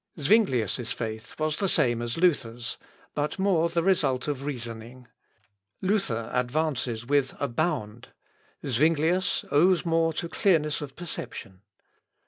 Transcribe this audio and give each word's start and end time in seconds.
]Zuinglius' 0.19 0.91
faith 0.91 1.35
was 1.39 1.57
the 1.59 1.69
same 1.69 2.01
as 2.01 2.17
Luther's, 2.17 2.79
but 3.13 3.37
more 3.37 3.69
the 3.69 3.83
result 3.83 4.27
of 4.27 4.45
reasoning. 4.47 5.07
Luther 5.79 6.31
advances 6.33 7.05
with 7.05 7.35
a 7.39 7.47
bound. 7.47 8.07
Zuinglius 8.65 9.45
owes 9.51 9.85
more 9.85 10.11
to 10.13 10.27
clearness 10.27 10.81
of 10.81 10.95
perception. 10.95 11.61